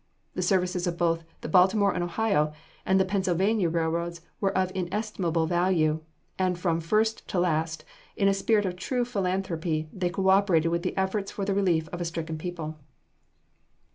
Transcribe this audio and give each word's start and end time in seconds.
The 0.33 0.41
services 0.41 0.87
of 0.87 0.97
both 0.97 1.23
the 1.41 1.47
Baltimore 1.47 1.95
& 1.95 1.95
Ohio 1.95 2.53
and 2.87 2.99
the 2.99 3.05
Pennsylvania 3.05 3.69
Roads 3.69 4.21
were 4.39 4.57
of 4.57 4.71
inestimable 4.73 5.45
value, 5.45 5.99
and 6.39 6.57
from 6.57 6.79
first 6.81 7.27
to 7.27 7.39
last, 7.39 7.85
in 8.15 8.27
a 8.27 8.33
spirit 8.33 8.65
of 8.65 8.77
true 8.77 9.05
philanthrophy, 9.05 9.89
they 9.93 10.09
co 10.09 10.29
operated 10.29 10.71
with 10.71 10.81
the 10.81 10.97
efforts 10.97 11.29
for 11.29 11.45
the 11.45 11.53
relief 11.53 11.87
of 11.89 12.01
a 12.01 12.05
stricken 12.05 12.39
people. 12.39 12.79